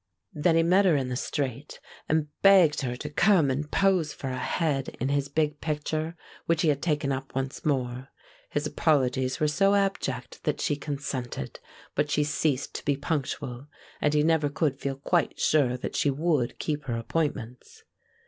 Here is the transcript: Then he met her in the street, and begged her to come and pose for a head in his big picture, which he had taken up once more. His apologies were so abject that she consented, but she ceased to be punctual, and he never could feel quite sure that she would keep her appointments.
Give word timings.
Then 0.33 0.55
he 0.55 0.63
met 0.63 0.85
her 0.85 0.95
in 0.95 1.09
the 1.09 1.15
street, 1.15 1.79
and 2.09 2.29
begged 2.41 2.81
her 2.81 2.95
to 2.95 3.07
come 3.07 3.51
and 3.51 3.69
pose 3.69 4.13
for 4.13 4.29
a 4.29 4.35
head 4.35 4.97
in 4.99 5.09
his 5.09 5.29
big 5.29 5.61
picture, 5.61 6.15
which 6.47 6.63
he 6.63 6.69
had 6.69 6.81
taken 6.81 7.11
up 7.11 7.35
once 7.35 7.63
more. 7.63 8.07
His 8.49 8.65
apologies 8.65 9.39
were 9.39 9.47
so 9.47 9.75
abject 9.75 10.43
that 10.43 10.59
she 10.59 10.75
consented, 10.75 11.59
but 11.93 12.09
she 12.09 12.23
ceased 12.23 12.73
to 12.73 12.83
be 12.85 12.97
punctual, 12.97 13.67
and 14.01 14.15
he 14.15 14.23
never 14.23 14.49
could 14.49 14.79
feel 14.79 14.95
quite 14.95 15.39
sure 15.39 15.77
that 15.77 15.95
she 15.95 16.09
would 16.09 16.57
keep 16.57 16.85
her 16.85 16.97
appointments. 16.97 17.83